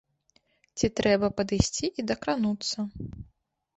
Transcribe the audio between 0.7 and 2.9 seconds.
Ці трэба падысці і дакрануцца.